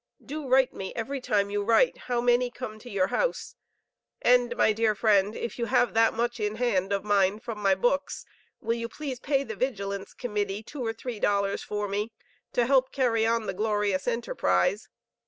Do 0.25 0.47
write 0.47 0.73
me 0.73 0.95
every 0.95 1.21
time 1.21 1.51
you 1.51 1.61
write 1.63 1.95
how 2.09 2.21
many 2.21 2.49
come 2.49 2.79
to 2.79 2.89
your 2.89 3.09
house; 3.13 3.53
and, 4.19 4.57
my 4.57 4.73
dear 4.73 4.95
friend, 4.95 5.35
if 5.35 5.59
you 5.59 5.65
have 5.65 5.93
that 5.93 6.15
much 6.15 6.39
in 6.39 6.55
hand 6.55 6.91
of 6.91 7.03
mine 7.03 7.39
from 7.39 7.59
my 7.59 7.75
books, 7.75 8.25
will 8.59 8.73
you 8.73 8.89
please 8.89 9.19
pay 9.19 9.43
the 9.43 9.55
Vigilance 9.55 10.15
Committee 10.15 10.63
two 10.63 10.83
or 10.83 10.91
three 10.91 11.19
dollars 11.19 11.61
for 11.61 11.87
me 11.87 12.11
to 12.51 12.65
help 12.65 12.91
carry 12.91 13.27
on 13.27 13.45
the 13.45 13.53
glorious 13.53 14.07
enterprise. 14.07 14.89